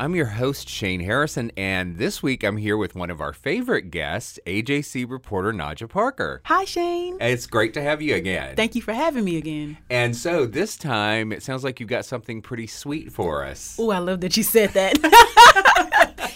[0.00, 3.90] I'm your host, Shane Harrison, and this week I'm here with one of our favorite
[3.90, 6.40] guests, AJC reporter Najja Parker.
[6.46, 7.18] Hi, Shane.
[7.20, 8.56] It's great to have you again.
[8.56, 9.76] Thank you for having me again.
[9.90, 13.76] And so this time, it sounds like you've got something pretty sweet for us.
[13.78, 14.96] Oh, I love that you said that.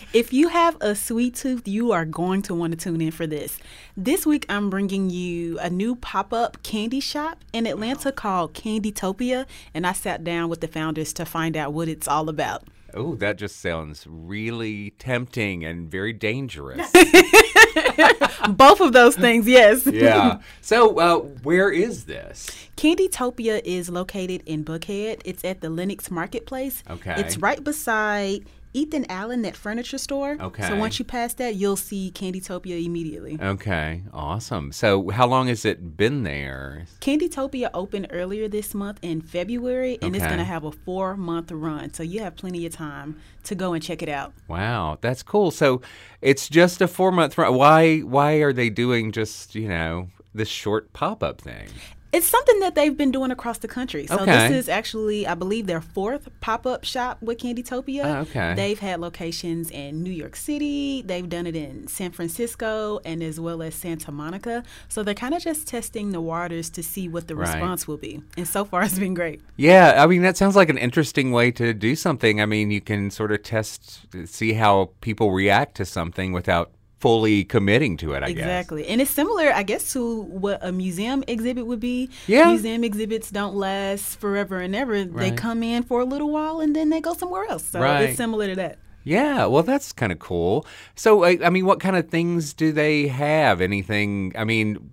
[0.13, 3.27] if you have a sweet tooth, you are going to want to tune in for
[3.27, 3.59] this.
[3.97, 9.47] This week, I'm bringing you a new pop up candy shop in Atlanta called Candytopia,
[9.73, 12.65] and I sat down with the founders to find out what it's all about.
[12.95, 16.91] Oh, that just sounds really tempting and very dangerous.
[18.51, 19.85] Both of those things, yes.
[19.87, 20.41] yeah.
[20.61, 22.47] So, uh, where is this?
[22.77, 25.23] Candytopia is located in Buckhead.
[25.25, 26.83] It's at the Lenox Marketplace.
[26.89, 27.15] Okay.
[27.19, 30.37] It's right beside Ethan Allen, that furniture store.
[30.41, 30.67] Okay.
[30.67, 33.39] So once you pass that, you'll see Candytopia immediately.
[33.41, 34.73] Okay, awesome.
[34.73, 36.87] So, how long has it been there?
[37.01, 41.53] Candytopia opened earlier this month in February, and it's going to have a four month
[41.53, 41.95] run.
[41.95, 44.33] So you have plenty of time to go and check it out.
[44.49, 45.53] Wow, that's cool.
[45.53, 45.81] So,
[46.21, 47.55] it's just a four month run.
[47.55, 48.01] Why?
[48.01, 51.69] Why are they doing just you know this short pop up thing?
[52.15, 54.07] It's something that they've been doing across the country.
[54.07, 54.49] So Okay.
[54.49, 58.05] this is actually, I believe, their fourth pop-up shop with Candytopia.
[58.05, 58.55] Oh, okay.
[58.55, 61.03] They've had locations in New York City.
[61.05, 64.63] They've done it in San Francisco and as well as Santa Monica.
[64.89, 67.49] So they're kind of just testing the waters to see what the Right.
[67.49, 68.23] response will be.
[68.37, 69.41] And so far, it's been great.
[69.57, 72.41] Yeah, I mean that sounds like an interesting way to do something.
[72.41, 76.71] I mean, you can sort of test, see how people react to something without
[77.05, 78.23] fully committing to it.
[78.23, 78.39] I guess.
[78.45, 78.87] Exactly.
[78.89, 82.09] And it's similar, I guess, to what a museum exhibit would be.
[82.27, 82.49] Yeah.
[82.49, 85.05] Museum exhibits don't last forever and ever.
[85.05, 87.65] They come in for a little while and then they go somewhere else.
[87.65, 88.09] So Right.
[88.09, 88.79] it's similar to that.
[89.07, 90.67] Yeah, well, that's kind of cool.
[90.95, 93.61] So, I, I mean, what kind of things do they have?
[93.61, 94.33] Anything?
[94.35, 94.91] I mean,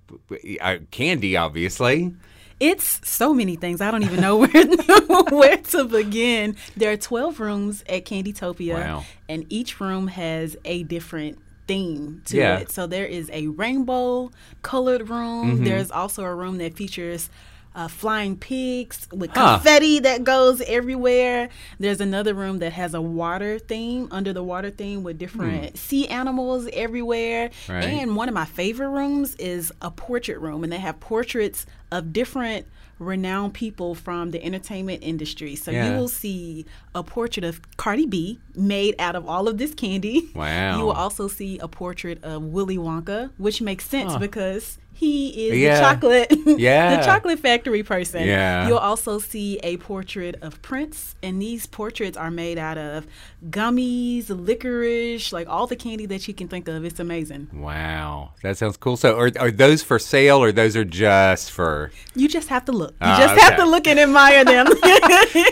[0.59, 2.13] uh, candy, obviously.
[2.59, 3.79] It's so many things.
[3.79, 4.65] I don't even know where
[5.39, 6.57] where to begin.
[6.75, 9.05] There are 12 rooms at Candytopia Wow.
[9.29, 12.57] and each room has a different theme to Yeah.
[12.59, 12.71] it.
[12.71, 15.55] So there is a rainbow colored room.
[15.55, 15.65] Mm-hmm.
[15.65, 17.29] There's also a room that features
[17.75, 19.55] uh, flying pigs with Huh.
[19.57, 21.49] confetti that goes everywhere.
[21.79, 26.07] There's another room that has a water theme, under the water theme with different sea
[26.07, 27.49] animals everywhere.
[27.67, 27.71] Hmm.
[27.71, 27.83] Right.
[27.85, 32.11] And one of my favorite rooms is a portrait room, and they have portraits of
[32.13, 32.65] different
[32.99, 35.55] renowned people from the entertainment industry.
[35.55, 35.89] So Yeah.
[35.91, 40.29] you will see a portrait of Cardi B made out of all of this candy.
[40.35, 40.77] Wow.
[40.77, 45.57] You will also see a portrait of Willy Wonka, which makes sense because he is
[45.57, 45.75] Yeah.
[45.75, 46.95] the chocolate Yeah.
[46.97, 48.25] the chocolate factory person.
[48.27, 48.67] Yeah.
[48.67, 53.07] You'll also see a portrait of Prince, and these portraits are made out of
[53.49, 56.85] gummies, licorice, like all the candy that you can think of.
[56.85, 57.49] It's amazing.
[57.51, 58.95] Wow, that sounds cool.
[58.97, 61.91] So, are, are those for sale or those are just for?
[62.15, 62.91] You just have to look.
[62.91, 64.67] You Ah, just have to look and admire them.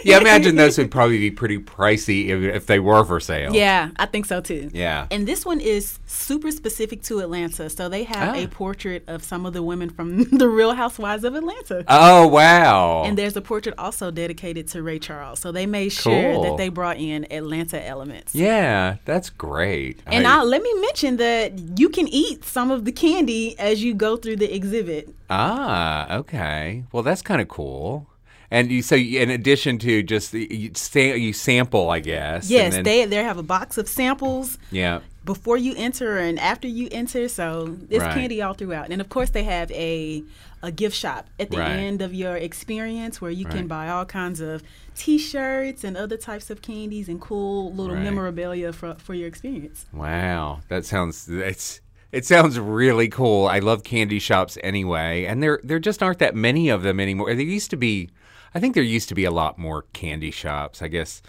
[0.04, 3.54] Yeah, imagine those would probably be pretty pricey if, if they were for sale.
[3.54, 4.70] Yeah, I think so too.
[4.74, 5.08] Yeah.
[5.12, 7.70] And this one is super specific to Atlanta.
[7.70, 8.40] So they have Ah.
[8.40, 11.84] a portrait of some of the women from the Real Housewives of Atlanta.
[11.88, 13.04] Oh wow.
[13.06, 15.40] And there's a portrait also dedicated to Ray Charles.
[15.40, 16.44] So they made sure Cool.
[16.44, 18.34] that they brought in Atlanta elements.
[18.36, 20.00] yeah, that's great.
[20.06, 23.84] And I- I, let me mention that you can eat some of the candy as
[23.84, 25.14] you go through the exhibit.
[25.30, 26.84] ah okay.
[26.92, 28.08] Well, that's kind of cool.
[28.52, 30.72] And you so you- in addition to just the- you,
[31.14, 32.44] you sample, I guess.
[32.44, 35.00] and Yes, then- they they have a box of samples Yeah.
[35.24, 37.28] before you enter and after you enter.
[37.28, 38.14] So it's Right.
[38.14, 38.90] candy all throughout.
[38.90, 40.24] And of course, they have a
[40.62, 41.72] a gift shop at the Right.
[41.72, 43.56] end of your experience where you Right.
[43.56, 44.62] can buy all kinds of
[44.98, 49.86] T-shirts and other types of candies and cool little memorabilia for for your experience.
[49.94, 51.80] Wow, that sounds it's
[52.12, 53.48] it sounds really cool.
[53.48, 57.34] I love candy shops anyway, and there there just aren't that many of them anymore.
[57.34, 58.10] There used to be,
[58.54, 60.82] I think there used to be a lot more candy shops.
[60.82, 61.22] I guess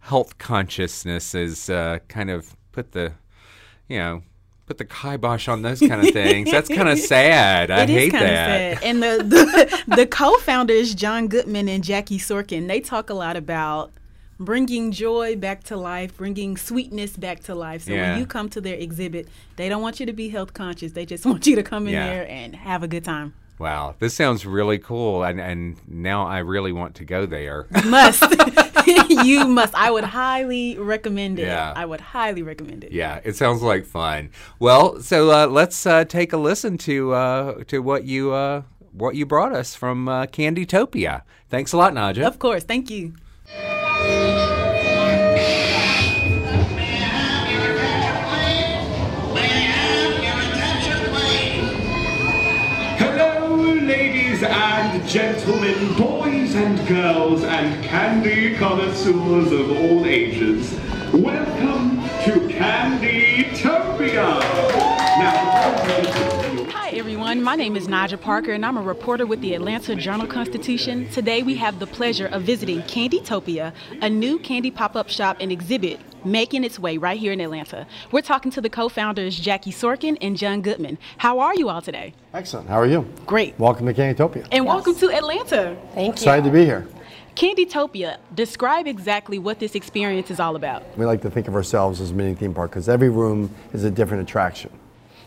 [0.00, 3.12] health consciousness has uh, kind of put the,
[3.88, 4.22] you know,
[4.66, 6.50] put the kibosh on those kind of things.
[6.50, 7.70] That's kind of sad.
[7.70, 8.78] I It hate that.
[8.78, 8.82] sad.
[8.84, 13.90] And the, the the co-founders John Goodman and Jackie Sorkin, they talk a lot about
[14.38, 17.82] bringing joy back to life, bringing sweetness back to life.
[17.82, 18.12] So Yeah.
[18.12, 20.92] when you come to their exhibit, they don't want you to be health conscious.
[20.92, 22.06] They just want you to come in Yeah.
[22.06, 23.34] there and have a good time.
[23.60, 27.66] Wow, this sounds really cool, and and now I really want to go there.
[27.84, 28.24] Must
[29.26, 29.74] you must.
[29.74, 31.42] I would highly recommend it.
[31.42, 31.74] Yeah.
[31.76, 32.92] I would highly recommend it.
[32.92, 34.30] Yeah, it sounds like fun.
[34.58, 38.62] Well, so uh, let's uh, take a listen to uh, to what you uh,
[38.92, 41.20] what you brought us from uh, Candytopia.
[41.50, 42.26] Thanks a lot, Najja.
[42.26, 42.64] Of course.
[42.64, 43.12] Thank you.
[55.10, 60.72] Gentlemen, boys and girls, and candy connoisseurs of all ages.
[61.12, 64.40] Welcome to Candytopia.
[66.70, 67.42] Hi, everyone.
[67.42, 71.08] My name is Najja Parker, and I'm a reporter with the Atlanta Journal Constitution.
[71.10, 75.50] Today, we have the pleasure of visiting Candytopia, a new candy pop up shop and
[75.50, 77.86] exhibit making its way right here in Atlanta.
[78.12, 80.98] We're talking to the co founders, Jackie Sorkin and John Goodman.
[81.18, 82.14] How are you all today?
[82.34, 82.68] Excellent.
[82.68, 83.08] How are you?
[83.26, 83.58] Great.
[83.58, 84.46] Welcome to Candytopia.
[84.52, 85.76] And welcome to Atlanta.
[85.94, 86.12] Thank you.
[86.12, 86.86] Excited to be here.
[87.36, 90.82] Candytopia, describe exactly what this experience is all about.
[90.98, 93.84] We like to think of ourselves as a mini theme park because every room is
[93.84, 94.70] a different attraction.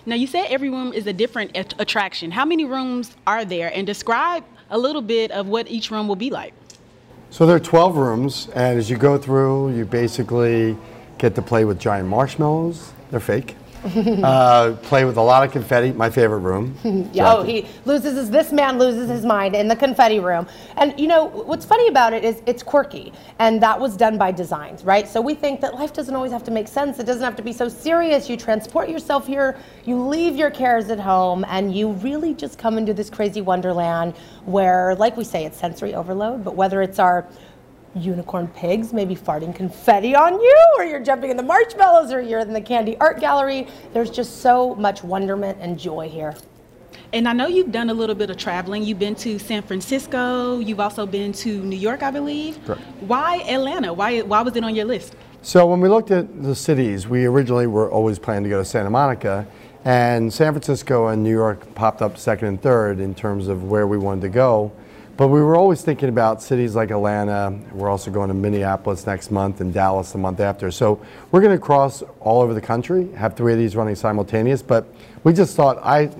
[0.06, 2.32] Now, you said every room is a different at- attraction.
[2.32, 3.72] How many rooms are there?
[3.74, 6.54] And describe a little bit of what each room will be like.
[7.34, 10.78] So there are 12 rooms, and as you go through, you basically
[11.18, 12.94] get to play with giant marshmallows.
[13.10, 13.56] They're fake.
[13.84, 15.92] Uh, play with a lot of confetti.
[15.92, 16.76] My favorite room.
[17.26, 20.48] Oh, he loses his, this man loses his mind in the confetti room.
[20.78, 23.14] And you know, what's funny about it is it's quirky.
[23.40, 25.08] And that was done by designs, right?
[25.08, 27.00] So we think that life doesn't always have to make sense.
[27.00, 28.30] It doesn't have to be so serious.
[28.30, 32.78] You transport yourself here, you leave your cares at home, and you really just come
[32.78, 34.16] into this crazy wonderland
[34.46, 36.44] where, like we say, it's sensory overload.
[36.44, 37.26] But whether it's our
[37.96, 42.40] unicorn pigs maybe farting confetti on you, or you're jumping in the marshmallows, or you're
[42.40, 43.68] in the candy art gallery.
[43.94, 46.36] There's just so much wonderment and joy here.
[47.12, 48.84] And I know you've done a little bit of traveling.
[48.84, 50.60] You've been to San Francisco.
[50.60, 52.64] You've also been to New York, I believe.
[52.66, 52.82] Correct.
[53.02, 53.94] Why Atlanta?
[53.94, 55.16] Why why was it on your list?
[55.44, 58.66] So when we looked at the cities, we originally were always planning to go to
[58.66, 59.46] Santa Monica,
[59.86, 63.86] and San Francisco and New York popped up second and third in terms of where
[63.86, 64.72] we wanted to go.
[65.16, 67.56] But we were always thinking about cities like Atlanta.
[67.72, 70.72] We're also going to Minneapolis next month and Dallas the month after.
[70.72, 71.00] So
[71.30, 74.64] we're going to cross all over the country, have three of these running simultaneous.
[74.64, 74.88] But
[75.24, 76.16] we just thought I've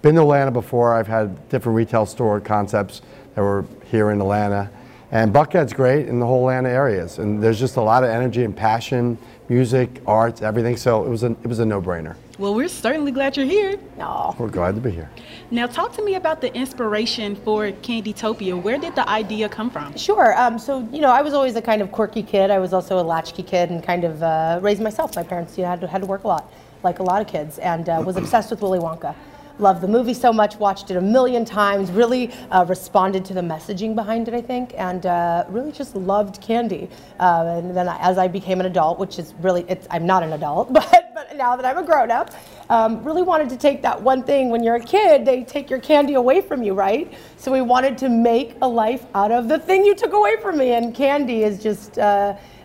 [0.00, 0.94] been to Atlanta before.
[0.94, 3.02] I've had different retail store concepts
[3.34, 4.70] that were here in Atlanta.
[5.10, 7.18] And Buckhead's great in the whole Atlanta areas.
[7.18, 9.18] And there's just a lot of energy and passion,
[9.48, 10.76] music, arts, everything.
[10.76, 12.16] So it was a, it was a no-brainer.
[12.38, 13.78] Well, we're certainly glad you're here.
[13.96, 14.34] No.
[14.38, 15.10] We're glad to be here.
[15.50, 18.60] Now, talk to me about the inspiration for Candytopia.
[18.62, 19.96] Where did the idea come from?
[19.96, 20.38] Sure.
[20.38, 22.50] Um, so, you know, I was always a kind of quirky kid.
[22.50, 25.16] I was also a latchkey kid and kind of uh, raised myself.
[25.16, 26.52] My parents you know, had, to, had to work a lot,
[26.84, 29.16] like a lot of kids, and uh, was obsessed with Willy Wonka.
[29.58, 33.40] Loved the movie so much, watched it a million times, really uh, responded to the
[33.40, 36.88] messaging behind it, I think, and uh, really just loved candy.
[37.18, 40.32] Uh, and then I, as I became an adult, which is really, I'm not an
[40.32, 42.30] adult, but, but now that I'm a grown up,
[42.70, 44.50] um, really wanted to take that one thing.
[44.50, 47.12] When you're a kid, they take your candy away from you, right?
[47.36, 50.56] So we wanted to make a life out of the thing you took away from
[50.56, 51.98] me, and candy is just.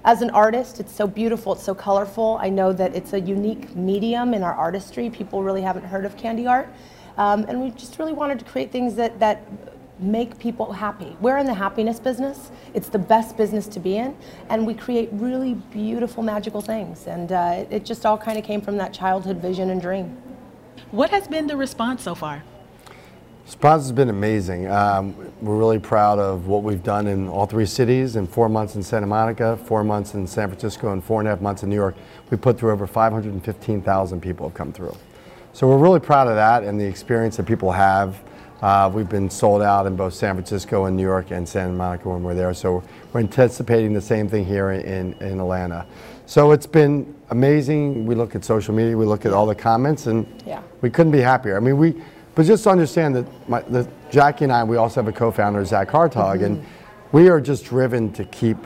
[0.05, 2.37] As an artist, it's so beautiful, it's so colorful.
[2.41, 5.09] I know that it's a unique medium in our artistry.
[5.09, 6.67] People really haven't heard of candy art.
[7.17, 9.43] Um, and we just really wanted to create things that, that
[9.99, 11.15] make people happy.
[11.21, 12.51] We're in the happiness business.
[12.73, 14.17] It's the best business to be in.
[14.49, 17.07] And we create really beautiful, magical things.
[17.07, 20.17] And uh, it just all kind of came from that childhood vision and dream.
[20.91, 22.43] What has been the response so far?
[23.45, 24.67] Response has been amazing.
[24.67, 28.15] Um, we're really proud of what we've done in all three cities.
[28.15, 31.31] In four months in Santa Monica, four months in San Francisco, and four and a
[31.31, 31.95] half months in New York,
[32.29, 34.95] we put through over 515,000 people have come through.
[35.51, 38.21] So we're really proud of that and the experience that people have.
[38.61, 42.07] Uh, we've been sold out in both San Francisco and New York and Santa Monica
[42.09, 42.53] when we're there.
[42.53, 42.81] So
[43.11, 45.85] we're anticipating the same thing here in, in Atlanta.
[46.27, 48.05] So it's been amazing.
[48.05, 50.61] We look at social media, we look at all the comments, and Yeah.
[50.79, 51.57] we couldn't be happier.
[51.57, 52.01] I mean, we,
[52.35, 55.89] but just understand that my, the, Jackie and I, we also have a co-founder, Zach
[55.89, 57.17] Hartog, and Mm-hmm.
[57.17, 58.57] we are just driven to keep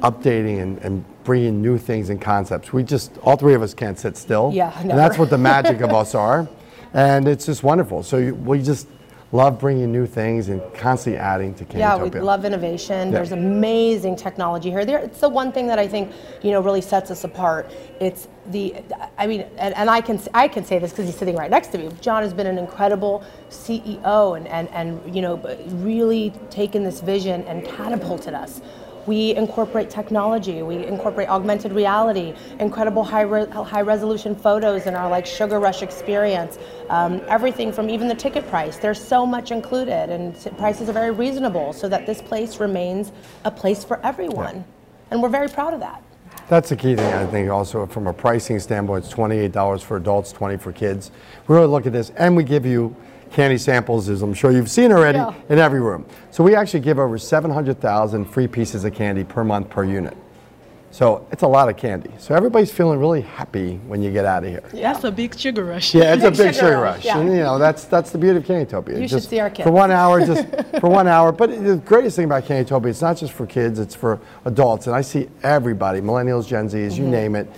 [0.00, 2.72] updating and, and bringing new things and concepts.
[2.72, 4.50] We just, all three of us can't sit still.
[4.54, 6.48] Yeah, And that's what the magic of us are.
[6.94, 8.02] And it's just wonderful.
[8.02, 8.88] So you, we just
[9.32, 11.78] love bringing new things and constantly adding to Candytopia.
[11.78, 13.08] Yeah, we love innovation.
[13.08, 13.14] Yeah.
[13.14, 14.84] There's amazing technology here.
[14.84, 17.70] There, it's the one thing that I think you know really sets us apart.
[18.00, 18.74] It's the,
[19.18, 21.68] I mean, and, and I can I can say this because he's sitting right next
[21.68, 21.90] to me.
[22.00, 25.36] John has been an incredible CEO and and and you know
[25.76, 28.60] really taken this vision and catapulted us.
[29.10, 30.62] We incorporate technology.
[30.62, 35.82] We incorporate augmented reality, incredible high, re- high resolution photos in our like Sugar Rush
[35.82, 36.60] experience.
[36.90, 38.76] Um, everything from even the ticket price.
[38.76, 43.10] There's so much included, and prices are very reasonable, so that this place remains
[43.44, 44.64] a place for everyone.
[45.10, 46.04] And we're very proud of that.
[46.48, 49.06] That's the key thing, I think, also from a pricing standpoint.
[49.06, 51.10] It's $28 for adults, 20 for kids.
[51.48, 52.94] We really look at this, and we give you
[53.32, 55.32] candy samples, as I'm sure you've seen already, Yeah.
[55.48, 56.04] in every room.
[56.30, 60.16] So we actually give over 700,000 free pieces of candy per month per unit.
[60.92, 62.10] So it's a lot of candy.
[62.18, 64.62] So everybody's feeling really happy when you get out of here.
[64.72, 65.94] That's a big sugar rush.
[65.94, 67.18] Yeah, it's a Big big sugar sugar rush, rush, yeah.
[67.20, 68.96] and you know that's that's the beauty of Candytopia.
[69.00, 69.68] You should just see our kids.
[69.68, 70.48] for one hour, just
[70.80, 71.30] for one hour.
[71.30, 74.88] But the greatest thing about Candytopia, it's not just for kids; it's for adults.
[74.88, 77.02] And I see everybody, millennials, Gen Zs, Mm-hmm.
[77.04, 77.48] you name it.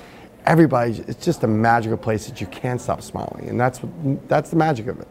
[0.44, 4.50] Everybody, it's just a magical place that you can't stop smiling, and that's what, that's
[4.50, 5.08] the magic of it.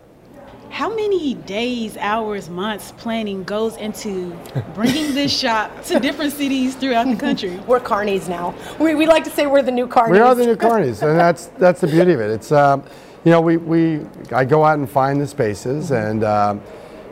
[0.71, 4.31] How many days, hours, months planning goes into
[4.73, 7.57] bringing this shop to different cities throughout the country?
[7.67, 8.55] We're carnies now.
[8.79, 10.11] We, we like to say we're the new carnies.
[10.11, 12.31] We are the new carnies, and that's that's the beauty of it.
[12.31, 12.83] It's um,
[13.25, 16.61] you know we, we I go out and find the spaces, and um,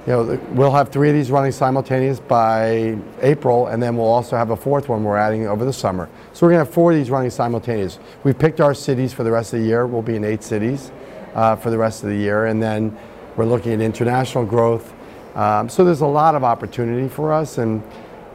[0.07, 4.37] you know we'll have three of these running simultaneous by April, and then we'll also
[4.37, 6.07] have a fourth one we're adding over the summer.
[6.31, 7.99] So we're gonna have four of these running simultaneous.
[8.23, 9.85] We've picked our cities for the rest of the year.
[9.85, 10.93] We'll be in eight cities
[11.35, 12.97] uh, for the rest of the year, and then
[13.39, 14.93] we're looking at international growth.
[15.33, 17.81] Um, so there's a lot of opportunity for us, and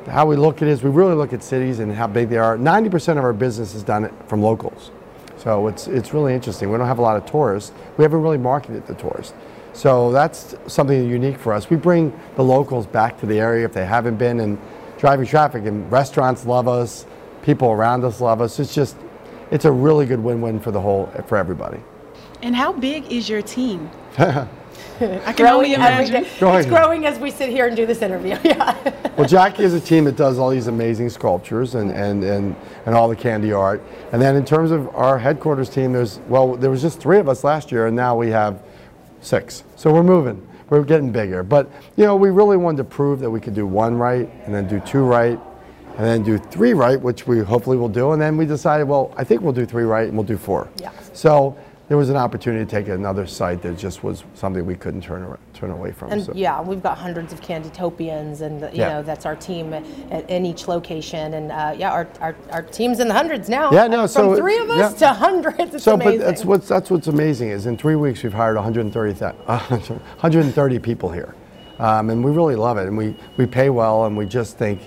[0.09, 2.39] how we look at it is we really look at cities and how big they
[2.39, 2.57] are.
[2.57, 4.91] 90% of our business is done from locals.
[5.37, 6.71] So it's, it's really interesting.
[6.71, 7.73] We don't have a lot of tourists.
[7.99, 9.35] We haven't really marketed the tourists.
[9.75, 11.69] So that's something unique for us.
[11.69, 14.59] We bring the locals back to the area if they haven't been and
[14.97, 17.05] driving traffic and restaurants love us,
[17.43, 18.59] people around us love us.
[18.59, 18.97] It's just,
[19.51, 21.81] it's a really good win-win for the whole, for everybody.
[22.41, 23.91] And how big is your team?
[25.27, 26.23] I can only imagine.
[26.23, 26.31] day.
[26.41, 26.69] Go It's ahead.
[26.69, 28.37] growing as we sit here and do this interview.
[28.45, 28.77] Yeah.
[29.17, 32.95] Well, Jackie is a team that does all these amazing sculptures and, and, and, and
[32.95, 33.81] all the candy art.
[34.13, 37.29] And then in terms of our headquarters team, there's, well, there was just three of
[37.29, 38.61] us last year, and now we have
[39.21, 39.63] six.
[39.77, 40.45] So we're moving.
[40.69, 41.43] We're getting bigger.
[41.45, 44.55] But, you know, we really wanted to prove that we could do one right, and
[44.55, 45.39] then do two right,
[45.97, 48.13] and then do three right, which we hopefully will do.
[48.13, 50.69] And then we decided, well, I think we'll do three right, and we'll do four.
[50.79, 50.91] Yeah.
[51.13, 51.57] So
[51.95, 55.39] there was an opportunity to take another site that just was something we couldn't turn,
[55.53, 56.11] turn away from.
[56.11, 56.33] And so.
[56.35, 58.95] yeah, we've got hundreds of Candytopians, and you Yeah.
[58.95, 61.35] know that's our team at, in each location.
[61.35, 63.71] And uh, yeah, our, our, our team's in the hundreds now.
[63.71, 65.07] Yeah, no, From so- three of us yeah.
[65.07, 65.73] to hundreds.
[65.73, 66.19] It's So, amazing.
[66.19, 69.33] but that's what's that's what's amazing is in three weeks we've hired 130 uh,
[69.69, 71.33] 130 people here,
[71.79, 74.81] um, and we really love it, and we we pay well, and we just think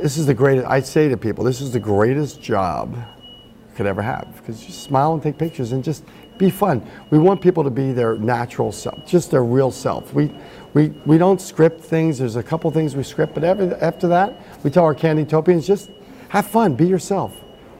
[0.00, 0.66] this is the greatest.
[0.66, 4.72] I say to people, this is the greatest job you could ever have because you
[4.72, 6.04] smile and take pictures and just
[6.42, 6.84] be fun.
[7.10, 10.12] We want people to be their natural self, just their real self.
[10.12, 10.30] We
[10.74, 12.18] we we don't script things.
[12.18, 14.34] There's a couple things we script, but every, after that,
[14.64, 15.90] we tell our Candytopians just
[16.30, 17.32] have fun, be yourself.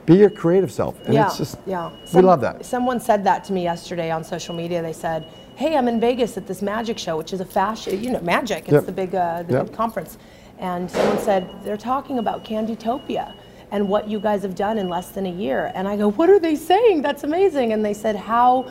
[0.05, 1.89] Be your creative self, and yeah, it's just yeah.
[2.13, 2.65] we love that.
[2.65, 4.81] Someone said that to me yesterday on social media.
[4.81, 8.11] They said, "Hey, I'm in Vegas at this magic show, which is a fashion, you
[8.11, 8.63] know, magic.
[8.63, 8.85] It's Yep.
[8.85, 9.65] the big, uh, the Yep.
[9.67, 10.17] big conference."
[10.59, 13.33] And someone said they're talking about Candytopia
[13.73, 15.71] and what you guys have done in less than a year.
[15.75, 17.01] And I go, "What are they saying?
[17.01, 18.65] That's amazing!" And they said how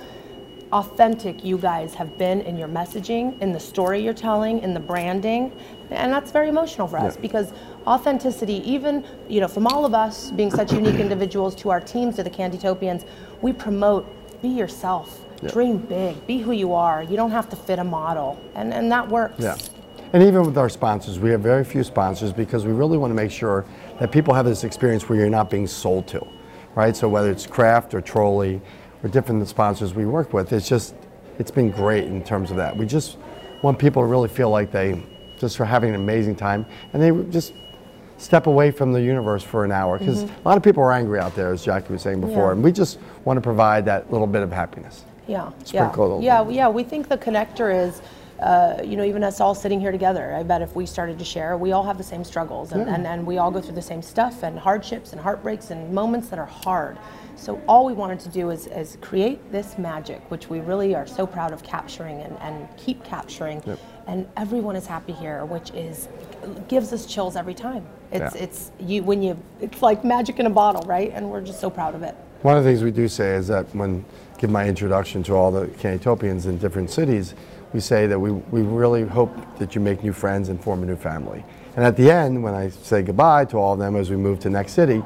[0.72, 4.80] authentic you guys have been in your messaging, in the story you're telling, in the
[4.80, 5.52] branding,
[5.90, 7.20] and that's very emotional for us Yeah.
[7.20, 7.52] because
[7.86, 12.16] authenticity, even you know, from all of us being such unique individuals to our teams,
[12.16, 13.04] to the Candytopians,
[13.42, 14.06] we promote
[14.40, 17.02] be yourself, dream big, be who you are.
[17.02, 19.40] You don't have to fit a model, and and that works.
[19.42, 19.56] Yeah.
[20.12, 23.14] And even with our sponsors, we have very few sponsors because we really want to
[23.14, 23.64] make sure
[23.98, 26.26] that people have this experience where you're not being sold to,
[26.74, 26.94] right?
[26.94, 28.60] So whether it's Kraft or Trolli
[29.02, 30.94] or different sponsors we work with, it's just,
[31.38, 32.76] it's been great in terms of that.
[32.76, 33.16] We just
[33.62, 35.02] want people to really feel like they
[35.38, 37.54] just are having an amazing time and they just
[38.18, 41.18] step away from the universe for an hour because a lot of people are angry
[41.18, 42.46] out there, as Jackie was saying before, Mm-hmm.
[42.48, 42.52] Yeah.
[42.52, 45.04] and we just want to provide that little bit of happiness.
[45.26, 46.68] Yeah, Sprinkle yeah, yeah, yeah.
[46.68, 48.02] We think the connector is
[48.42, 51.24] uh, you know, even us all sitting here together, I bet if we started to
[51.24, 52.94] share, we all have the same struggles and, Yeah.
[52.94, 56.28] and, and we all go through the same stuff and hardships and heartbreaks and moments
[56.30, 56.98] that are hard.
[57.36, 61.06] So all we wanted to do is, is create this magic, which we really are
[61.06, 63.62] so proud of capturing and, and keep capturing.
[64.06, 66.08] And everyone is happy here, which is
[66.66, 67.86] gives us chills every time.
[68.10, 68.42] It's Yeah.
[68.42, 71.10] it's you when you it's like magic in a bottle, right?
[71.14, 72.14] And we're just so proud of it.
[72.42, 74.04] One of the things we do say is that when
[74.38, 77.34] give my introduction to all the Candytopians in different cities,
[77.72, 80.86] we say that we, we really hope that you make new friends and form a
[80.86, 81.44] new family.
[81.76, 84.38] And at the end, when I say goodbye to all of them as we move
[84.40, 85.02] to next city,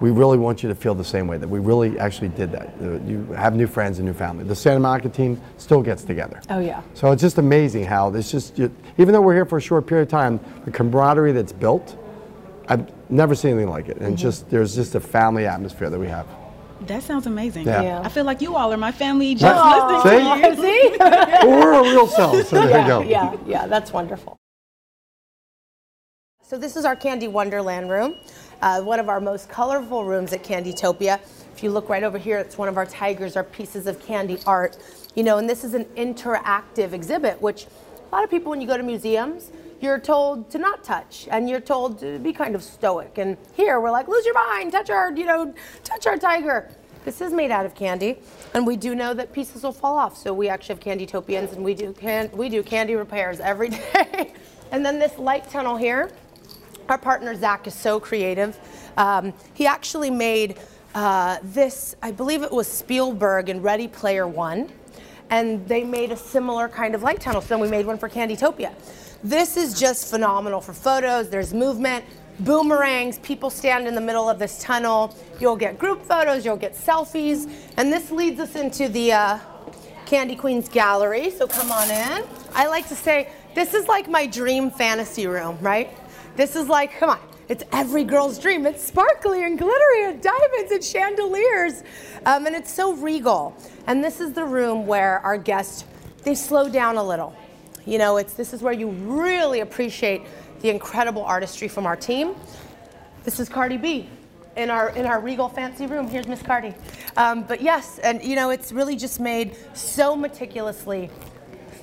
[0.00, 2.68] we really want you to feel the same way that we really actually did that.
[2.80, 4.44] Uh, You have new friends and new family.
[4.44, 6.40] The Santa Monica team still gets together.
[6.50, 6.82] Oh yeah.
[6.94, 9.86] So it's just amazing how this just, you, even though we're here for a short
[9.86, 11.98] period of time, the camaraderie that's built,
[12.68, 13.96] I've never seen anything like it.
[13.96, 14.16] And Mm-hmm.
[14.16, 16.26] just, there's just a family atmosphere that we have.
[16.80, 17.66] That sounds amazing.
[17.66, 17.82] Yeah.
[17.82, 18.00] Yeah.
[18.04, 20.62] I feel like you all are my family just Aw, listening to you.
[20.62, 20.96] See?
[20.98, 23.00] Well, we're our real selves, so there yeah, you go.
[23.02, 24.36] Yeah, yeah, that's wonderful.
[26.42, 28.14] So this is our Candy Wonderland room,
[28.62, 31.20] uh, one of our most colorful rooms at Candytopia.
[31.54, 34.38] If you look right over here, it's one of our tigers, our pieces of candy
[34.46, 34.78] art.
[35.14, 38.66] You know, and this is an interactive exhibit, which a lot of people, when you
[38.66, 42.62] go to museums, you're told to not touch, and you're told to be kind of
[42.62, 43.18] stoic.
[43.18, 45.54] And here, we're like, lose your mind, touch our, you know,
[45.84, 46.70] touch our tiger.
[47.04, 48.18] This is made out of candy,
[48.54, 50.16] and we do know that pieces will fall off.
[50.16, 54.34] So we actually have Candytopians, and we do can we do candy repairs every day.
[54.72, 56.10] and then this light tunnel here,
[56.88, 58.58] our partner Zach is so creative.
[58.96, 60.58] Um, he actually made
[60.94, 64.70] uh, this, I believe it was Spielberg in Ready Player One,
[65.30, 67.40] and they made a similar kind of light tunnel.
[67.40, 68.74] So then we made one for Candytopia.
[69.22, 71.28] This is just phenomenal for photos.
[71.28, 72.04] There's movement,
[72.40, 73.18] boomerangs.
[73.18, 75.16] People stand in the middle of this tunnel.
[75.40, 76.44] You'll get group photos.
[76.44, 79.12] You'll get selfies, and this leads us into the.
[79.12, 79.38] Uh,
[80.08, 82.24] Candy Queen's gallery, so come on in.
[82.54, 85.90] I like to say this is like my dream fantasy room, right?
[86.34, 87.20] This is like, come on,
[87.50, 88.64] it's every girl's dream.
[88.64, 91.82] It's sparkly and glittery and diamonds and chandeliers,
[92.24, 93.54] um, and it's so regal.
[93.86, 95.84] And this is the room where our guests
[96.22, 97.36] they slow down a little.
[97.88, 100.20] You know, it's this is where you really appreciate
[100.60, 102.34] the incredible artistry from our team.
[103.24, 104.10] This is Cardi B
[104.58, 106.06] in our in our regal fancy room.
[106.06, 106.74] Here's Miss Cardi.
[107.16, 111.08] Um, but yes, and you know it's really just made so meticulously,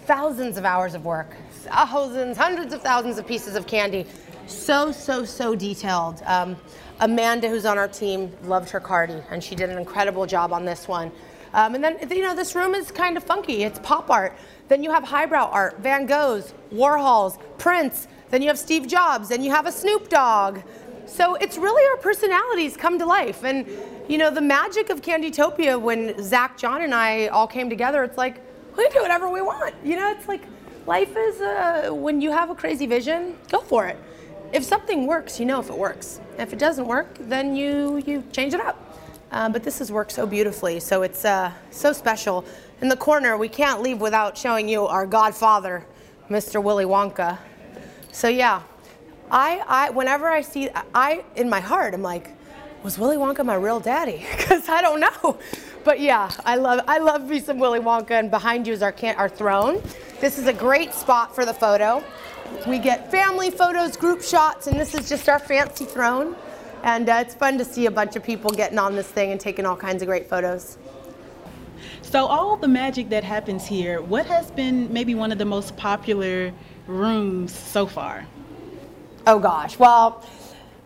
[0.05, 4.05] thousands of hours of work, thousands, hundreds of thousands of pieces of candy,
[4.45, 6.21] so so so detailed.
[6.27, 6.55] Um,
[6.99, 10.65] Amanda, who's on our team, loved her Cardi, and she did an incredible job on
[10.65, 11.11] this one.
[11.55, 13.63] Um, and then you know this room is kind of funky.
[13.63, 14.35] It's pop art.
[14.67, 18.07] Then you have highbrow art, Van Goghs, Warhols, Prince.
[18.29, 19.29] Then you have Steve Jobs.
[19.29, 20.59] Then you have a Snoop Dogg.
[21.05, 23.45] So it's really our personalities come to life.
[23.45, 23.67] And,
[24.09, 28.17] you know, the magic of Candytopia, when Zach, John, and I all came together, it's
[28.17, 28.41] like,
[28.75, 29.75] we do whatever we want.
[29.83, 30.41] You know, it's like
[30.85, 33.97] life is, uh, when you have a crazy vision, go for it.
[34.51, 36.19] If something works, you know if it works.
[36.37, 38.94] If it doesn't work, then you, you change it up.
[39.31, 42.45] Uh, but this has worked so beautifully, so it's uh, so special.
[42.81, 45.85] In the corner, we can't leave without showing you our godfather,
[46.29, 46.61] Mr.
[46.61, 47.37] Willy Wonka.
[48.11, 48.61] So yeah,
[49.31, 52.29] I, I whenever I see I in my heart I'm like,
[52.83, 54.25] was Willy Wonka my real daddy?
[54.37, 55.37] Because I don't know.
[55.83, 58.11] But yeah, I love I love me some Willy Wonka.
[58.11, 59.81] And behind you is our our throne.
[60.19, 62.03] This is a great spot for the photo.
[62.67, 66.35] We get family photos, group shots, and this is just our fancy throne.
[66.85, 69.41] And uh, it's fun to see a bunch of people getting on this thing and
[69.41, 70.77] taking all kinds of great photos.
[72.03, 75.75] So, all the magic that happens here, what has been maybe one of the most
[75.75, 76.53] popular
[76.85, 78.27] rooms so far?
[79.25, 79.79] Oh gosh.
[79.79, 80.23] Well,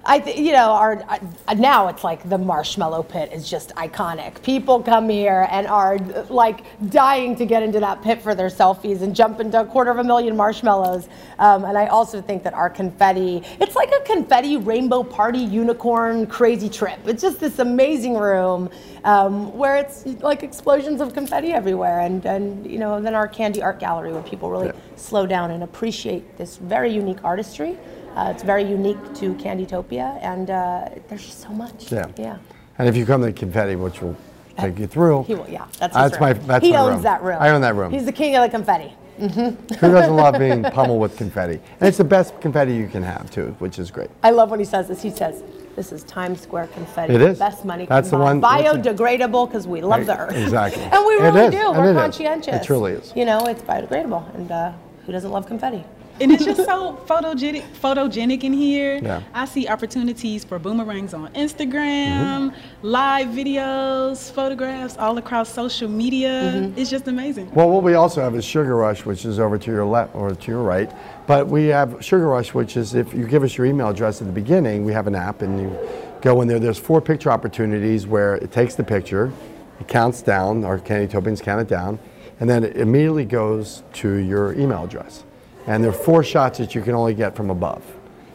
[0.06, 4.42] I th- you know our uh, now it's like the marshmallow pit is just iconic.
[4.44, 8.48] People come here and are uh, like dying to get into that pit for their
[8.48, 11.10] selfies and jump into a quarter of a million marshmallows.
[11.38, 16.28] Um, and I also think that our confetti, it's like a confetti rainbow party unicorn
[16.28, 17.00] crazy trip.
[17.06, 18.70] It's just this amazing room
[19.04, 22.00] um, where it's like explosions of confetti everywhere.
[22.00, 25.62] And and you know then our candy art gallery where people really slow down and
[25.62, 27.78] appreciate this very unique artistry.
[28.16, 31.92] Uh, it's very unique to Candytopia, and uh, there's just so much.
[31.92, 32.08] Yeah.
[32.18, 32.38] Yeah.
[32.78, 34.16] And if you come to Confetti, which will
[34.58, 35.66] take you through, He will, yeah.
[35.80, 37.04] That's, his that's my that's he my owns room.
[37.04, 37.38] that room.
[37.40, 37.92] I own that room.
[37.92, 38.94] He's the king of the confetti.
[39.20, 39.80] Mm -hmm.
[39.80, 41.60] Who doesn't love being pummeled with confetti?
[41.80, 44.10] And it's the best confetti you can have too, which is great.
[44.24, 45.02] I love when he says this.
[45.02, 45.44] He says,
[45.76, 47.14] "This is Times Square confetti.
[47.14, 47.38] It is.
[47.38, 47.86] Best money.
[47.86, 48.24] That's the buy.
[48.24, 50.38] one- Biodegradable because we love the earth.
[50.38, 50.84] Exactly.
[50.94, 51.72] and we really do.
[51.72, 52.02] We're it is.
[52.02, 52.56] conscientious.
[52.56, 53.14] It truly is.
[53.16, 54.72] You know, it's biodegradable, and uh,
[55.06, 55.84] who doesn't love confetti?
[56.22, 59.00] And it's just so photogenic, photogenic in here.
[59.02, 59.22] Yeah.
[59.34, 62.88] I see opportunities for boomerangs on Instagram, Mm-hmm.
[62.88, 66.30] live videos, photographs all across social media.
[66.56, 66.78] Mm-hmm.
[66.80, 67.52] It's just amazing.
[67.52, 70.34] Well, what we also have is Sugar Rush, which is over to your left or
[70.34, 70.92] to your right.
[71.28, 74.28] But we have Sugar Rush, which is if you give us your email address at
[74.28, 75.78] the beginning, we have an app and you
[76.22, 76.60] go in there.
[76.60, 79.32] There's four picture opportunities where it takes the picture,
[79.80, 82.00] it counts down, our Candy Topians count it down,
[82.40, 85.24] and then it immediately goes to your email address.
[85.68, 87.84] And there are four shots that you can only get from above.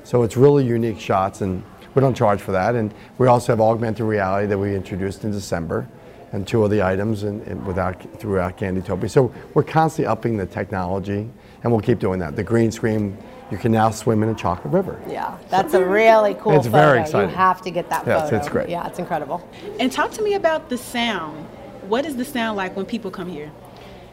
[0.04, 1.62] So it's really unique shots, and
[1.94, 2.74] we don't charge for that.
[2.74, 5.88] And we also have augmented reality that we introduced in December,
[6.32, 9.08] and two of the items in, in, without throughout Candytopia.
[9.08, 11.30] So we're constantly upping the technology,
[11.62, 12.37] and we'll keep doing that.
[12.37, 13.16] The green screen,
[13.50, 15.00] you can now swim in a chocolate river.
[15.08, 16.76] Yeah, that's a really cool It's photo.
[16.78, 17.30] very exciting.
[17.30, 18.37] You have to get that Yes, photo.
[18.37, 18.68] it's great.
[18.68, 19.48] Yeah, it's incredible.
[19.80, 21.46] And talk to me about the sound.
[21.88, 23.50] What is the sound like when people come here?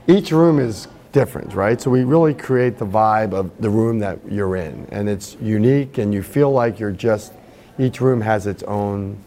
[0.08, 1.80] Each room is different, right?
[1.82, 5.98] So we really create the vibe of the room that you're in, and it's unique,
[5.98, 7.34] and you feel like you're just.
[7.80, 9.18] Each room has its own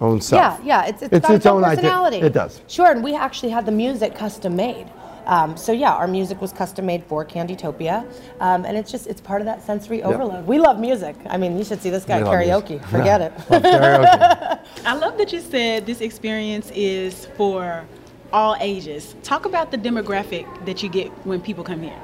[0.00, 0.58] own self.
[0.64, 1.82] Yeah, yeah, it's, it's, It's its its own own idea.
[1.82, 2.16] personality.
[2.18, 2.60] It does.
[2.66, 4.86] Sure, and we actually had the music custom made.
[5.26, 8.04] Um, so yeah, our music was custom made for Candytopia,
[8.40, 10.46] um, and it's just it's part of that sensory overload.
[10.46, 11.14] We love music.
[11.28, 12.70] I mean, you should see this guy karaoke.
[12.70, 12.88] music.
[12.88, 13.26] Forget Yeah.
[13.26, 13.50] it.
[13.50, 14.60] Love karaoke.
[14.86, 17.84] I love that you said this experience is for
[18.32, 19.14] all ages.
[19.22, 22.00] Talk about the demographic that you get when people come here.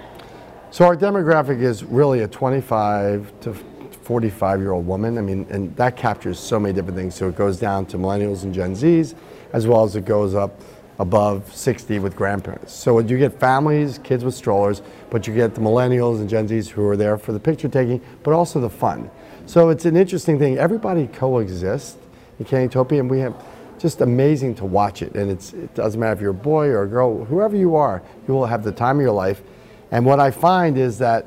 [0.71, 3.55] So our demographic is really a 25 to
[4.03, 5.19] 45 year old woman.
[5.19, 7.15] I mean, and that captures so many different things.
[7.15, 9.15] So it goes down to millennials and Gen Zs,
[9.53, 10.61] as well as it goes up
[10.99, 12.73] above 60 with grandparents.
[12.73, 16.69] So you get families, kids with strollers, but you get the millennials and Gen Zs
[16.69, 19.11] who are there for the picture taking, but also the fun.
[19.47, 20.59] So it's an interesting thing.
[20.59, 21.97] Everybody coexists
[22.39, 23.35] in Candytopia, and we have
[23.79, 25.15] just amazing to watch it.
[25.15, 28.03] And it's, it doesn't matter if you're a boy or a girl, whoever you are,
[28.27, 29.43] you will have the time of your life.
[29.91, 31.27] And what I find is that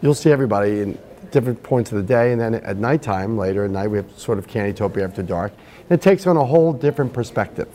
[0.00, 0.98] you'll see everybody in
[1.30, 4.38] different points of the day, and then at nighttime, later at night, we have sort
[4.38, 5.52] of Candytopia after dark.
[5.90, 7.68] And it takes on a whole different perspective,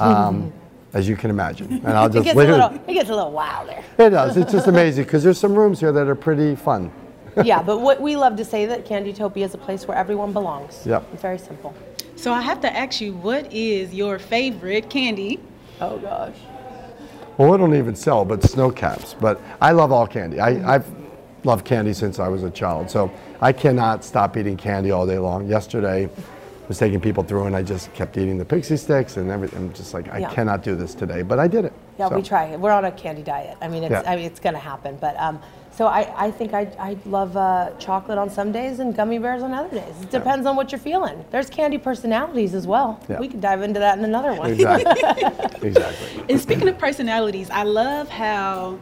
[0.00, 0.52] um,
[0.94, 1.72] as you can imagine.
[1.72, 2.80] And I'll it just gets little it.
[2.88, 3.84] it gets a little there.
[3.98, 4.36] It does.
[4.36, 6.90] It's just amazing because there's some rooms here that are pretty fun.
[7.44, 10.86] yeah, but what we love to say that Candytopia is a place where everyone belongs.
[10.86, 11.06] Yep.
[11.12, 11.74] It's very simple.
[12.16, 15.38] So I have to ask you, what is your favorite candy?
[15.80, 16.34] Oh gosh.
[17.36, 19.14] Well, we don't even sell, but snow caps.
[19.14, 20.40] But I love all candy.
[20.40, 20.86] I, I've
[21.44, 23.10] loved candy since I was a child, so
[23.42, 25.46] I cannot stop eating candy all day long.
[25.46, 29.30] Yesterday, I was taking people through, and I just kept eating the Pixy Stix and
[29.30, 29.58] everything.
[29.66, 30.30] I'm just like, I Yeah.
[30.32, 31.74] cannot do this today, but I did it.
[31.98, 32.56] Yeah, So, we try.
[32.56, 33.58] We're on a candy diet.
[33.60, 34.02] I mean, it's Yeah.
[34.06, 34.96] I mean, it's gonna happen.
[34.98, 35.38] But um,
[35.76, 39.42] so I, I think I, I love uh, chocolate on some days and gummy bears
[39.42, 39.94] on other days.
[40.00, 41.22] It depends on what you're feeling.
[41.30, 42.98] There's candy personalities as well.
[43.10, 43.20] Yeah.
[43.20, 44.52] We could dive into that in another one.
[44.52, 45.68] Exactly.
[45.68, 46.24] exactly.
[46.30, 48.78] And speaking of personalities, I love how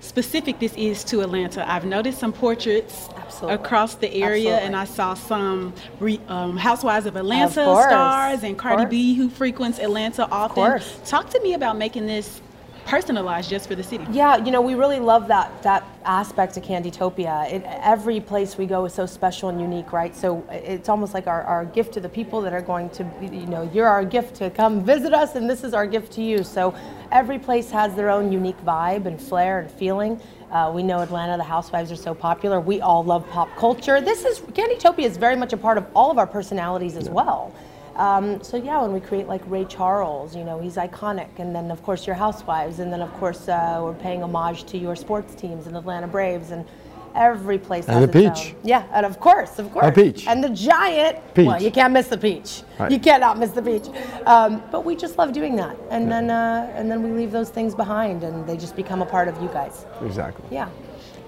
[0.00, 1.70] specific this is to Atlanta.
[1.70, 3.54] I've noticed some portraits Absolutely.
[3.54, 4.66] across the area, Absolutely.
[4.66, 7.84] and I saw some re, um, Housewives of Atlanta course.
[7.86, 8.86] stars and Of Cardi.
[8.86, 10.56] B who frequents Atlanta often.
[10.56, 10.98] course.
[11.06, 12.40] Talk to me about making this
[12.86, 14.06] personalized just for the city.
[14.10, 17.50] Yeah, you know, we really love that that aspect of Candytopia.
[17.52, 20.14] It, every place we go is so special and unique, right?
[20.14, 23.46] So it's almost like our, our gift to the people that are going to, you
[23.46, 26.44] know, you're our gift to come visit us, and this is our gift to you.
[26.44, 26.74] So
[27.10, 30.20] every place has their own unique vibe and flair and feeling.
[30.50, 32.60] Uh, we know Atlanta, the housewives are so popular.
[32.60, 34.00] We all love pop culture.
[34.00, 37.54] This is Candytopia is very much a part of all of our personalities as well.
[37.96, 41.70] Um, so yeah, when we create like Ray Charles, you know, he's iconic, and then
[41.70, 45.34] of course your housewives, and then of course uh, we're paying homage to your sports
[45.34, 46.64] teams and Atlanta Braves, and
[47.14, 48.54] every place And the peach.
[48.54, 48.56] own.
[48.64, 50.26] Yeah, and of course, of course, peach.
[50.26, 51.18] and the giant.
[51.34, 51.46] Peach.
[51.46, 52.62] Well, you can't miss the peach.
[52.78, 52.90] Right.
[52.90, 53.88] You cannot miss the peach.
[54.24, 57.50] Um, but we just love doing that, and then uh, and then we leave those
[57.50, 59.84] things behind, and they just become a part of you guys.
[60.02, 60.46] Exactly.
[60.50, 60.68] Yeah,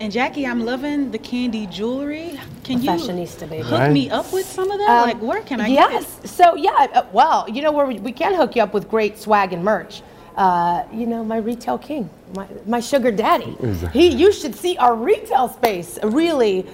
[0.01, 2.39] And Jackie, I'm loving the candy jewelry.
[2.65, 3.63] Can you fashionista baby.
[3.63, 3.93] hook Right.
[3.93, 4.89] me up with some of that?
[4.91, 6.17] Um, like, where can I yes.
[6.17, 6.29] get it?
[6.29, 9.19] So yeah, uh, well, you know where we, we can hook you up with great
[9.19, 10.03] swag and merch.
[10.37, 13.57] Uh, you know, my retail king, my, my sugar daddy.
[13.93, 15.97] He, you should see our retail space.
[16.03, 16.67] Really,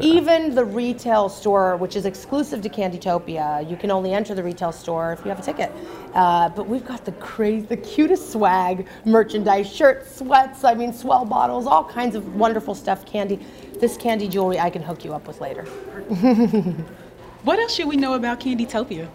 [0.00, 4.72] even the retail store, which is exclusive to Candytopia, you can only enter the retail
[4.72, 5.72] store if you have a ticket.
[6.14, 10.64] Uh, but we've got the crazy, the cutest swag, merchandise, shirts, sweats.
[10.64, 13.04] I mean, swell bottles, all kinds of wonderful stuff.
[13.06, 13.38] Candy.
[13.80, 15.66] This candy jewelry, I can hook you up with later.
[17.46, 19.08] What else should we know about Candytopia?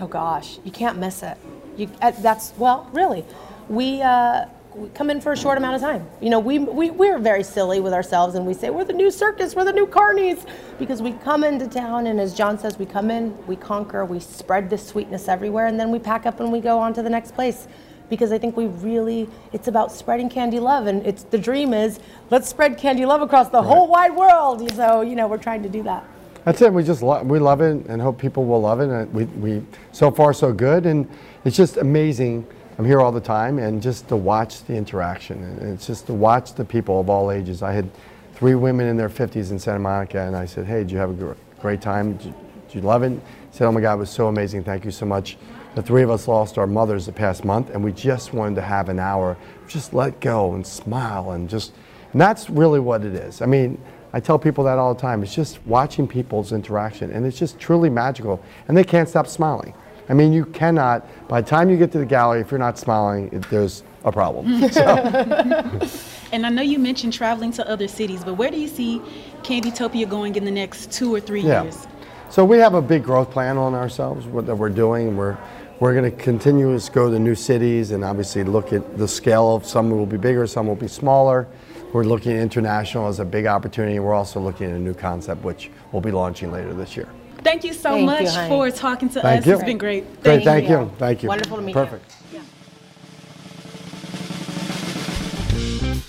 [0.00, 1.38] Oh gosh, you can't miss it.
[1.76, 3.24] You, uh, that's well, really.
[3.68, 4.57] We, uh, we
[4.94, 6.06] come in for a short amount of time.
[6.20, 9.10] You know, we, we we're very silly with ourselves, and we say we're the new
[9.10, 10.46] circus, we're the new carnies,
[10.78, 14.20] because we come into town, and as John says, we come in, we conquer, we
[14.20, 17.10] spread this sweetness everywhere, and then we pack up and we go on to the
[17.10, 17.66] next place.
[18.08, 22.00] because I think we really it's about spreading candy love and it's the dream is
[22.30, 24.70] let's spread candy love across the whole wide world.
[24.72, 26.04] So, you know, we're trying to do that.
[26.44, 26.72] That's it.
[26.72, 28.88] We just lo- we love it and hope people will love it.
[28.88, 31.06] And we, we so far so good, and
[31.44, 32.46] it's just amazing.
[32.78, 36.14] I'm here all the time, and just to watch the interaction, and it's just to
[36.14, 37.60] watch the people of all ages.
[37.60, 37.90] I had
[38.34, 41.20] three women in their 50s in Santa Monica, and I said, "Hey, did you have
[41.20, 42.12] a great time?
[42.18, 42.34] Did
[42.72, 44.62] you, love it?" They said, "Oh my God, it was so amazing.
[44.62, 45.36] Thank you so much."
[45.74, 48.62] The three of us lost our mothers the past month, and we just wanted to
[48.62, 49.36] have an hour,
[49.66, 51.72] just let go and smile, and just,
[52.12, 53.42] and that's really what it is.
[53.42, 53.78] I mean.
[54.10, 55.22] I tell people that all the time.
[55.22, 58.40] It's just watching people's interaction, and it's just truly magical.
[58.66, 59.74] And they can't stop smiling.
[60.08, 61.06] I mean, you cannot.
[61.28, 64.12] By the time you get to the gallery, if you're not smiling, it, there's a
[64.12, 64.62] problem.
[64.72, 64.84] So,
[66.30, 69.00] And I know you mentioned traveling to other cities, but where do you see
[69.42, 71.62] Candytopia going in the next two or three yeah.
[71.62, 71.86] years?
[72.28, 75.16] So we have a big growth plan on ourselves what, that we're doing.
[75.16, 75.38] We're
[75.80, 79.54] we're going to continue to go to new cities and obviously look at the scale
[79.54, 81.46] of some will be bigger, some will be smaller.
[81.92, 84.00] We're looking at international as a big opportunity.
[84.00, 87.08] We're also looking at a new concept which we'll be launching later this year.
[87.42, 88.48] Thank you so Thank much honey.
[88.48, 89.46] for talking to Thank us.
[89.46, 89.54] you.
[89.54, 90.04] It's been great.
[90.22, 90.80] Great, Thank thank you.
[90.80, 90.92] you.
[90.98, 91.28] Thank you.
[91.28, 91.84] Wonderful to meet you.
[91.84, 92.14] Perfect.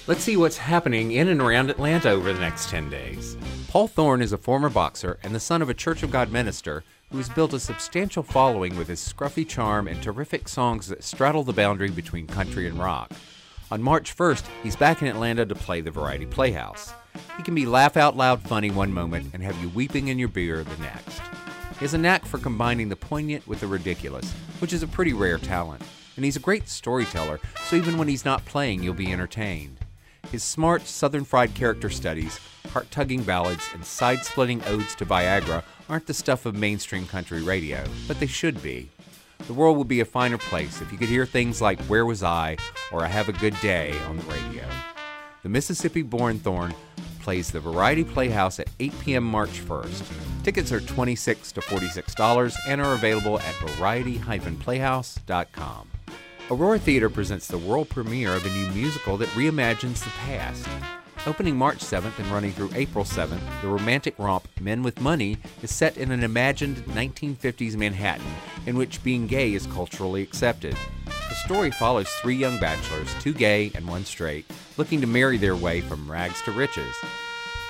[0.08, 3.38] Let's see what's happening in and around Atlanta over the next 10 days.
[3.68, 6.84] Paul Thorn is a former boxer and the son of a Church of God minister
[7.12, 11.44] who has built a substantial following with his scruffy charm and terrific songs that straddle
[11.44, 13.12] the boundary between country and rock.
[13.70, 16.92] On March 1st, he's back in Atlanta to play the Variety Playhouse.
[17.38, 20.28] He can be laugh out loud funny one moment and have you weeping in your
[20.28, 21.22] beer the next.
[21.74, 25.14] He has a knack for combining the poignant with the ridiculous, which is a pretty
[25.14, 25.82] rare talent.
[26.16, 29.78] And he's a great storyteller, so even when he's not playing, you'll be entertained.
[30.32, 32.40] His smart, southern fried character studies,
[32.72, 37.42] heart tugging ballads, and side splitting odes to Viagra aren't the stuff of mainstream country
[37.42, 38.90] radio, but they should be.
[39.48, 42.22] The world would be a finer place if you could hear things like Where Was
[42.22, 42.58] I
[42.92, 44.66] or I Have a Good Day on the radio.
[45.42, 46.76] The Mississippi born Thorn
[47.20, 49.24] plays the Variety Playhouse at 8 p.m.
[49.24, 50.04] March 1st.
[50.44, 55.90] Tickets are 26 to $46 and are available at variety-playhouse.com.
[56.52, 60.68] Aurora Theater presents the world premiere of a new musical that reimagines the past.
[61.28, 65.70] Opening March 7th and running through April 7th, the romantic romp Men with Money is
[65.70, 68.26] set in an imagined 1950s Manhattan
[68.66, 70.76] in which being gay is culturally accepted.
[71.50, 74.46] The story follows three young bachelors, two gay and one straight,
[74.78, 76.96] looking to marry their way from rags to riches.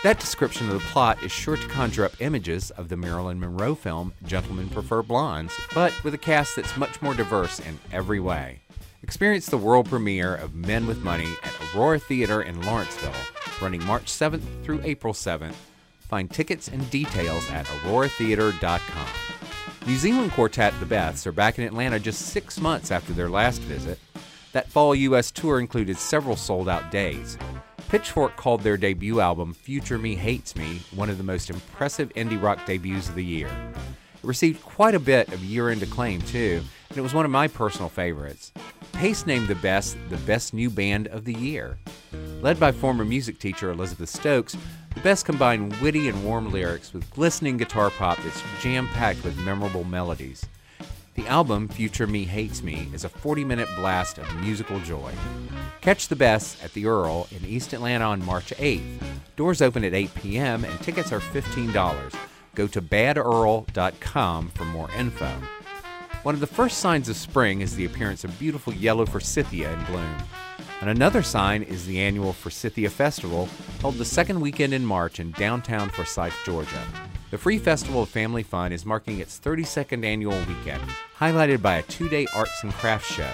[0.03, 3.75] That description of the plot is sure to conjure up images of the Marilyn Monroe
[3.75, 8.59] film Gentlemen Prefer Blondes, but with a cast that's much more diverse in every way.
[9.01, 13.13] Experience the world premiere of Men with Money at Aurora Theater in Lawrenceville,
[13.61, 15.55] running March 7th through April 7th.
[16.01, 19.38] Find tickets and details at auroratheater.com.
[19.87, 23.61] New Zealand quartet The Beths are back in Atlanta just six months after their last
[23.61, 23.97] visit.
[24.51, 25.31] That fall U.S.
[25.31, 27.37] tour included several sold out days.
[27.87, 32.41] Pitchfork called their debut album Future Me Hates Me one of the most impressive indie
[32.41, 33.47] rock debuts of the year.
[33.47, 37.31] It received quite a bit of year end acclaim, too, and it was one of
[37.31, 38.51] my personal favorites.
[38.91, 41.77] Paste named the Beths the best new band of the year.
[42.41, 44.57] Led by former music teacher Elizabeth Stokes,
[44.99, 49.85] Beths combine witty and warm lyrics with glistening guitar pop that's jam packed with memorable
[49.85, 50.45] melodies.
[51.15, 55.13] The album, Future Me Hates Me, is a 40 minute blast of musical joy.
[55.79, 59.01] Catch the Beths at the Earl in East Atlanta on March 8th.
[59.37, 60.65] Doors open at 8 p.m.
[60.65, 62.13] and tickets are $15.
[62.55, 65.31] Go to badearl.com for more info.
[66.23, 69.85] One of the first signs of spring is the appearance of beautiful yellow forsythia in
[69.85, 70.17] bloom.
[70.81, 73.49] And another sign is the annual Forsythia Festival,
[73.81, 76.81] held the second weekend in March in downtown Forsyth, Georgia.
[77.31, 80.81] The Free Festival of Family Fun is marking its 32nd annual weekend,
[81.17, 83.29] highlighted by a two day arts and crafts show.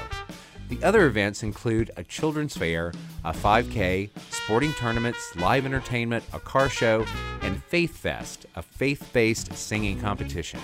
[0.69, 2.91] The other events include a children's fair,
[3.23, 7.05] a 5K, sporting tournaments, live entertainment, a car show,
[7.41, 10.59] and Faith Fest, a faith based singing competition.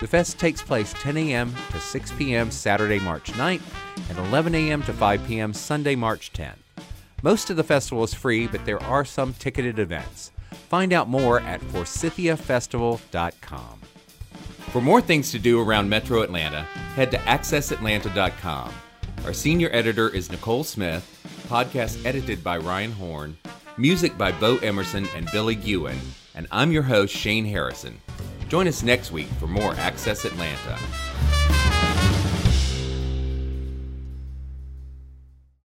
[0.00, 1.54] The fest takes place 10 a.m.
[1.70, 2.50] to 6 p.m.
[2.50, 3.62] Saturday, March 9th,
[4.10, 4.82] and 11 a.m.
[4.82, 5.54] to 5 p.m.
[5.54, 6.56] Sunday, March 10th.
[7.22, 10.32] Most of the festival is free, but there are some ticketed events.
[10.68, 13.80] Find out more at forsythiafestival.com.
[14.72, 16.62] For more things to do around Metro Atlanta,
[16.96, 18.72] head to accessatlanta.com.
[19.24, 21.08] Our senior editor is Nicole Smith,
[21.48, 23.38] podcast edited by Ryan Horn,
[23.78, 26.00] music by Bo Emerson and Billy Ewan,
[26.34, 28.00] and I'm your host, Shane Harrison.
[28.48, 30.78] Join us next week for more Access Atlanta.